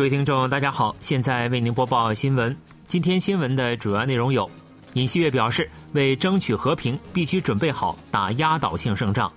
[0.00, 2.56] 各位听众，大家好，现在为您播报新闻。
[2.84, 4.50] 今天新闻的主要内容有：
[4.94, 9.30] 尹锡悦表示，为争取和平，必须准备好打压倒性胜仗；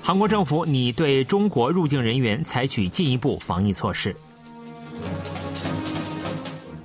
[0.00, 4.12] 韩国政府拟对中国入境人员采取进一步防疫措施；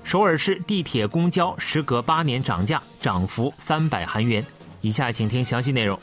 [0.04, 4.44] 首尔市地铁、公交时隔八年涨价，涨幅三百韩元。
[4.82, 6.00] 以下请听详细内容。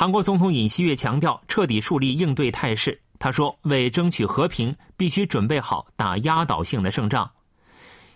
[0.00, 2.98] 韩国总统尹锡悦强调，彻底树立应对态势。
[3.18, 7.30] 他说：“为争取和平，必须准备好打压倒性的胜仗。”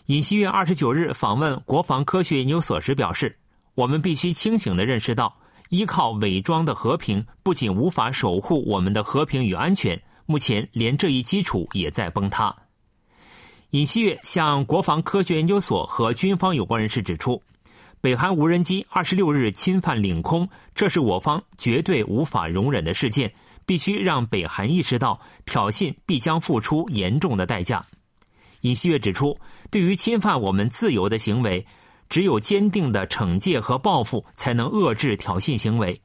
[0.07, 3.39] 尹锡悦二十九日访问国防科学研究所时表示
[3.77, 5.37] ：“我们必须清醒地认识到，
[5.69, 12.57] 依靠伪装的和平不仅无法守护我们的和平与安全，目前连这一基础也在崩塌。”
[13.73, 17.43] 尹锡悦向国防科学研究所和军方有关人士指出。
[18.05, 23.33] 北韩无人机二十六日侵犯领空，这是我方绝对无法容忍的事件，
[23.65, 27.83] 必须让北韩意识到挑衅必将付出严重的代价。
[28.61, 29.35] 尹锡悦指出，
[29.71, 31.67] 对于侵犯我们自由的行为，
[32.11, 35.99] 只有坚定的惩戒和报复，才能遏制挑衅行为。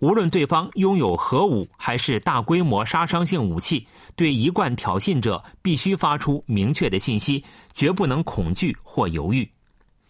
[0.00, 9.48] 无论对方拥有核武还是大规模杀伤性武器，对一贯挑衅者必须发出明确的信息，绝不能恐惧或犹豫。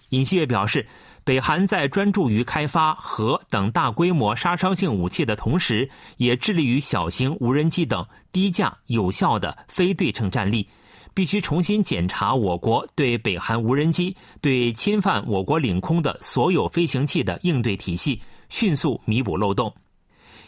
[0.09, 0.87] 尹锡悦表示。
[1.25, 10.69] 北韩在专注于开发核等大规模杀伤性武器的同时，也致力于小型无人机等低价有效的非对称战力。
[11.15, 19.73] 必须重新检查我国对北韩无人机、对侵犯我国领空的所有飞行器的应对体系，迅速弥补漏洞。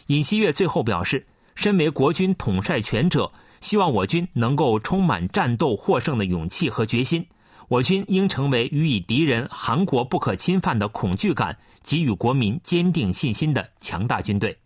[0.07, 7.25] 尹锡悦最后表示，身为国军统帅权者，希望我军能够充满战斗获胜的勇气和决心。
[7.69, 14.57] 我军应成为予以敌人韩国不可侵犯的恐惧感，给予国民坚定信心的强大军队。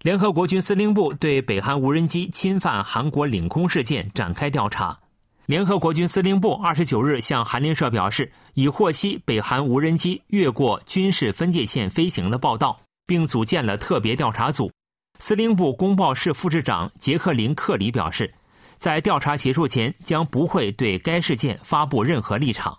[0.00, 4.98] 联合国军司令部对北韩无人机侵犯韩国领空事件展开调查。
[5.46, 14.72] 联合国军司令部二十九日向韩联社表示，已获悉北韩无人机越过军事分界线飞行的报道，并组建了特别调查组。
[15.20, 18.34] 司令部公报室副市长杰克林·克里表示。
[18.76, 22.78] 在调查结束前，将不会对该事件发布任何立场。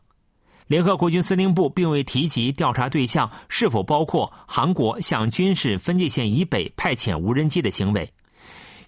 [0.67, 8.11] 联合国军司令部并未提及调查对象是否包括韩国向军事分界线以北派遣无人机的行为。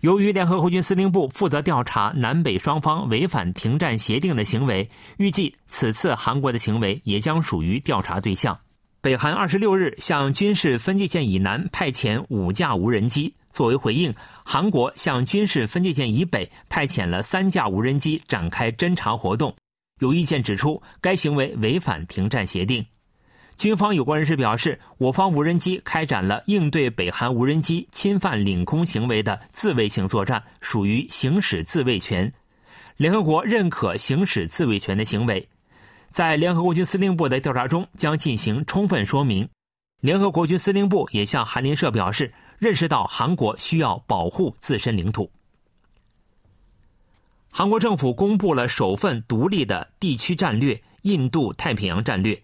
[0.01, 8.57] 由于联合国军司令部负责调查南北双方违反停战协定的行为，预计此次韩国的行为也将属于调查对象。
[9.01, 13.33] 北韩二十六日向军事分界线以南派遣五架无人机。
[13.51, 14.13] 作为回应，
[14.45, 19.55] 韩国向军事分界线以北派遣了三架无人机展开侦察活动。
[19.99, 22.85] 有意见指出，该行为违反停战协定。
[23.57, 32.31] 军方有关人士表示，我方无人机开展了应对北韩无人机侵犯领空行为的自卫性作战，属于行使自卫权。
[32.95, 35.49] 联合国认可行使自卫权的行为，
[36.09, 39.49] 在联合国军司令部的调查中将进行充分说明。
[39.99, 42.31] 联合国军司令部也向韩联社表示。
[42.59, 45.31] 认识到韩国需要保护自身领土。
[47.51, 52.39] 韩国政府公布了首份独立的地区战略——印度太平洋战略。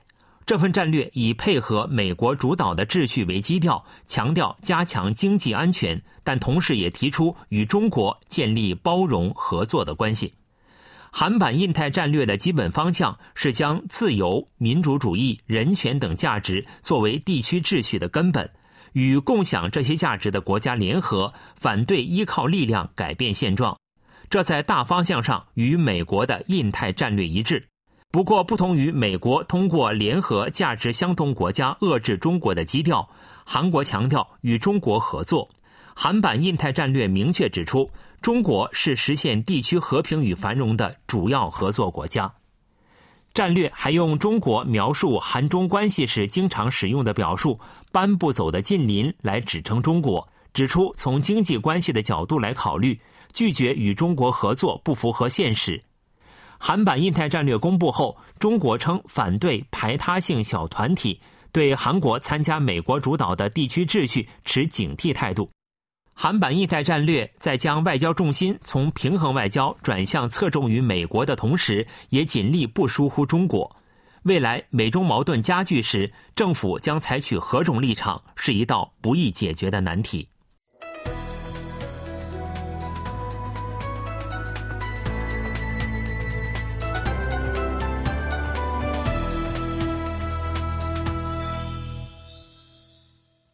[0.45, 10.33] 这份战略以配合美国主导的秩序为基调，强调加强经济安全，但同时也提出与中国建立包容合作的关系。
[11.11, 18.49] 韩版印太战略的基本方向是将自由、民主主义、人权等价值作为地区秩序的根本。
[18.95, 23.78] 与共享这些价值的国家联合，反对依靠力量改变现状，
[24.29, 27.67] 这在大方向上与美国的印太战略一致。
[28.09, 33.09] 不过，不同于美国通过联合价值相同国家遏制中国的基调，
[33.44, 35.50] 韩国强调与中国合作。
[35.94, 37.91] 韩版印太战略明确指出，
[38.22, 42.33] 中国是实现地区和平与繁荣的主要合作国家。
[43.35, 47.59] 战略还用中国描述韩中关系时经常使用的表述
[47.91, 52.97] “搬不走的近邻”来指称中国，指出从经济关系的角度来考虑，
[53.33, 55.83] 拒绝与中国合作不符合现实。
[56.57, 61.19] 韩版印太战略公布后，中国称反对排他性小团体，
[61.51, 65.51] 对韩国参加美国主导的地区秩序持警惕态度。
[66.17, 73.75] 韩版印太战略在将外交重心从平衡外交转向侧重于美国的同时，也尽力不疏忽中国。
[74.23, 80.29] 未来美中矛盾加剧时，政府将采取何种立场，是一道不易解决的难题。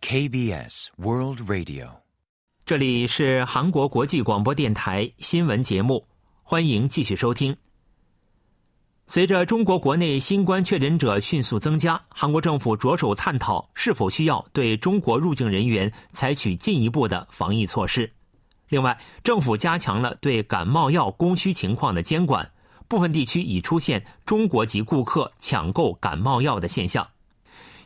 [0.01, 2.00] KBS World Radio。
[2.71, 6.07] 这里是韩国国际广播电台新闻节目，
[6.41, 7.53] 欢迎继续收听。
[9.07, 18.09] 随着中国国内新冠确诊者迅速增加，韩国政府着手探讨是否需要对中国入境人员采取进一步的防疫措施。
[18.69, 22.49] 另外，政府加强了对感冒药供需情况的监管，
[22.87, 27.05] 部分地区已出现中国籍顾客抢购感冒药的现象。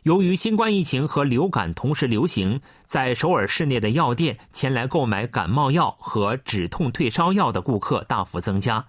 [0.06, 8.86] 由于新冠疫情和流感同时流行，在首尔市内的药店前来购买感冒药和止痛退烧药的顾客大幅增加，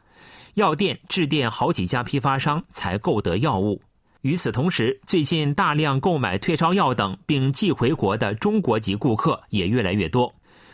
[0.54, 3.82] 药店致电好几家批发商才购得药物。
[4.22, 10.32] 与此同时，最近大量购买退烧药等并寄回国的中国籍顾客也越来越多。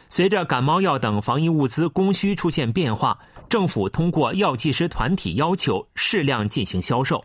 [0.09, 3.17] 随着感冒药等防疫物资供需出现变化，
[3.47, 7.23] 政府通过药剂师团体要求适量进行销售。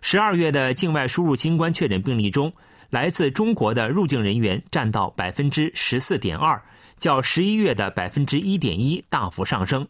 [0.00, 2.52] 十二月的境外输入新冠确诊病例中，
[2.90, 6.62] 来自中国的入境人员占到百分之十四点二，
[6.96, 9.86] 较十一月的百分之一点一大幅上升。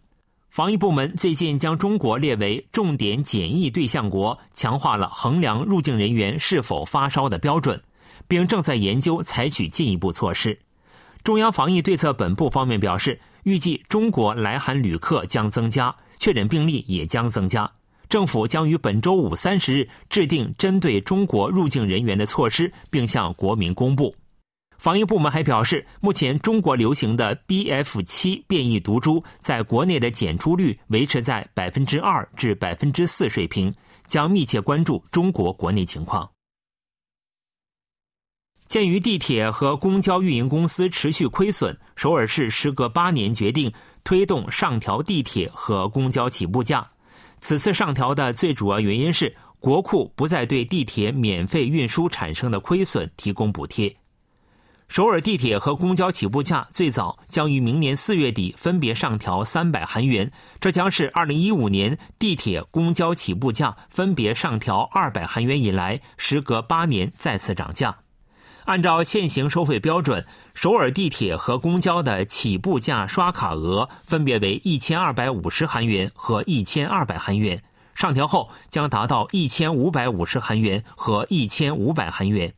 [0.51, 7.81] 防疫部门最近将中国列为重点检疫对象国，强化了衡量入境人员是否发烧的标准，
[8.27, 10.59] 并正在研究采取进一步措施。
[11.23, 17.71] 中央防疫对策本部方面表示，预计中国来韩旅客将增加，确诊病例也将增加。
[18.09, 24.15] 政府将于本周五三十日制定针对中国入境人员的措施，并向国民公布。
[24.79, 33.75] 防疫部门还表示，目前中国流行的 BF 七变异毒株在国内的检出率维持在百分之二至百分之四水平，
[34.07, 36.31] 将密切关注中国国内情况。
[38.67, 43.73] 鉴于地铁和公交运营公司持续亏损，首尔市时隔八年决定
[44.05, 46.89] 推动上调地铁和公交起步价。
[47.41, 53.95] 此次上调的最主要原因是国库不再对地铁免费运输产生的亏损提供补贴。
[54.89, 67.99] 首尔地铁和公交起步价最早将于明年四月底分别上调三百韩元，这将是二零一五年地铁、公交起步价分别上调二百韩元以来，时隔八年再次涨价。
[68.69, 77.63] 按照现行收费标准，首尔地铁和公交的起步价刷卡额分别为一千二百五十韩元和一千二百韩元，
[77.95, 82.53] 上调后将达到一千五百五十韩元和一千五百韩元。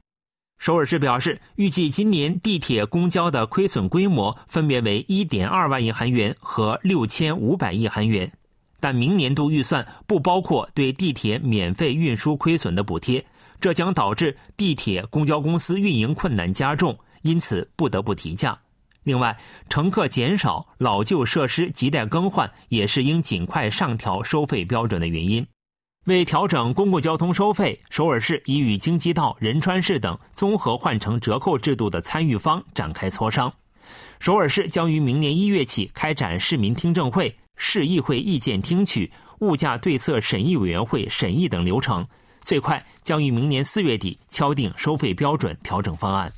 [0.59, 8.33] 首尔市表示，预计今年地铁、公交的亏损规模分别为一点二万亿韩元和六千五百亿韩元，
[8.81, 13.25] 但明年度预算不包括对地铁免费运输亏损的补贴，
[13.61, 18.59] 这将导致地铁、公交公司运营困难加重，因此不得不提价。
[19.03, 19.37] 另外，
[19.69, 25.47] 乘客减少、老旧设施亟待更换，也是应尽快上调收费标准的原因。
[26.07, 33.53] 为调整公共交通收费，首尔市已与京畿道、仁川市等综合换乘折扣制度的参与方展开磋商。
[34.19, 39.11] 首尔市将于明年一月起开展市民听证会、市议会意见听取、
[39.41, 42.07] 物价对策审议委员会审议等流程，
[42.43, 46.33] 最快将于明年四月底敲定收费标准调整方案。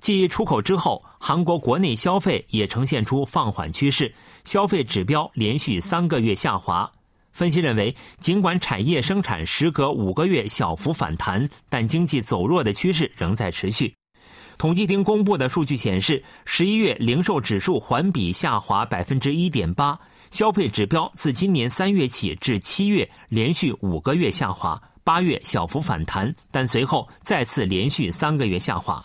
[0.00, 4.12] 继出口之后，韩国国内消费也呈现出放缓趋势，
[4.44, 6.90] 消费指标连续三个月下滑。
[7.30, 13.94] 分析认为，尽管产业生产时隔五个月小幅反弹，但经济走弱的趋势仍在持续。
[14.58, 19.98] 统计厅公布的数据显示，十一月零售指数环比下滑百分之一点八，
[20.32, 29.04] 消费指标自今年三月起至七月连续五个月下滑，八月小幅反弹，但随后再次连续三个月下滑。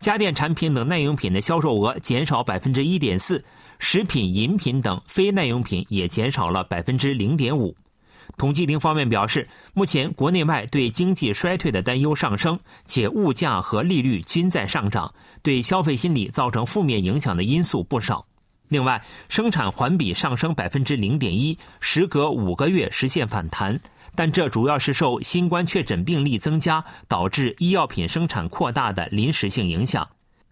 [0.00, 3.42] 家电产品等耐用品的销售额减少百分之一点四。
[3.78, 7.76] 食品、饮品等非耐用品也减少了百分之零点五。
[8.36, 18.26] 统计厅方面表示，目前国内外对经济衰退的担忧上升，且物价和利率均在上涨，对消费心理造成负面影响的因素不少。
[18.68, 23.80] 另外，生产环比上升百分之零点一，时隔五个月实现反弹，
[24.14, 30.06] 但这主要是受新冠确诊病例增加导致医药品生产扩大的临时性影响。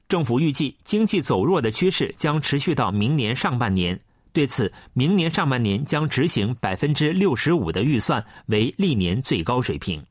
[0.09, 4.01] 政府预计经济走弱的趋势将持续到明年上半年。
[4.33, 10.05] 对此，明年上半年将执行百分之六十五的预算，为历年最高水平。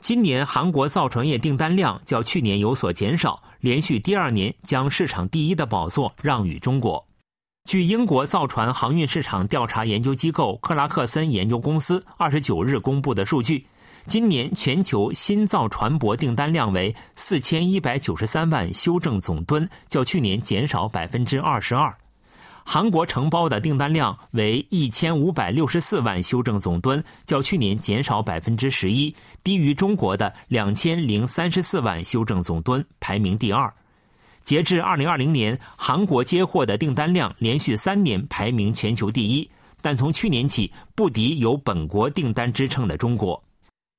[0.00, 7.06] 今年韩国造船业订单量较去年有所减少，连续第二年将市场第一的宝座让与中国。
[7.70, 13.64] 据英国造船航运市场调查研究机构克拉克森研究公司二十九日公布的数据。
[14.08, 21.96] 今年全球新造船舶订单量为四千一百九十三万修正总吨，较去年减少百分之二十二。
[22.64, 33.72] 韩国承包的订单量为一千五百六十四万修正总吨，较去年减少百分之十一，低于中国的两千零三十四万修正总吨，排名第二。
[34.42, 39.48] 截至二零二零年，韩国接货的订单量连续三年排名全球第一，
[39.80, 43.42] 但从去年起不敌有本国订单支撑的中国。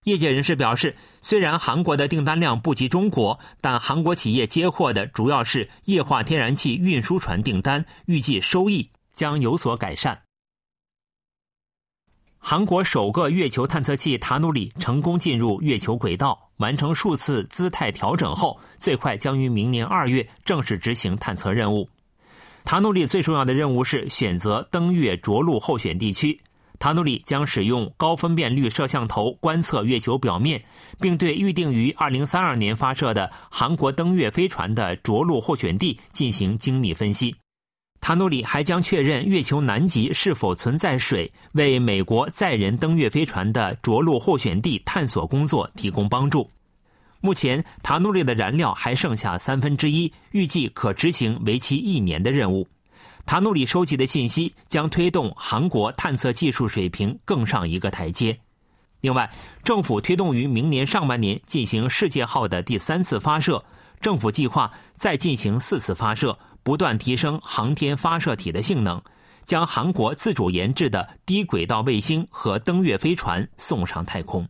[0.03, 10.21] 业界人士表示，虽然韩国的订单量不及中国，但韩国企业接货的主要是液化天然气运输船订单，预计收益将有所改善。
[12.37, 21.89] 韩国首个月球探测器塔努里成功进入月球轨道，完成数次姿态调整后，最快将于明年二月正式执行探测任务。
[22.65, 26.41] 塔努里最重要的任务是选择登月着陆候选地区。
[26.83, 30.61] 塔努里将使用高分辨率摄像头观测月球表面，
[30.99, 37.33] 并对预定于2032年发射的韩国登月飞船的着陆候选地进行精密分析。
[38.01, 46.51] 塔努里还将确认月球南极是否存在水，为美国载人登月飞船的着陆候选地探索工作提供帮助。
[47.21, 52.67] 目前，塔努里的燃料还剩下三分之一，预计可执行为期一年的任务。
[53.25, 58.37] 塔努里收集的信息将推动韩国探测技术水平更上一个台阶。
[59.01, 59.29] 另外，
[59.63, 63.63] 政府推动于明年上半年进行世界号的第三次发射，
[63.99, 69.01] 政府计划再进行四次发射，不断提升航天发射体的性能，
[69.43, 74.47] 将韩国自主研制的低轨道卫星和登月飞船送上太空。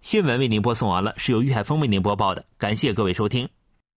[0.00, 3.48] 新闻为您播送完了，是由于海峰为您播报的，感谢各位收听。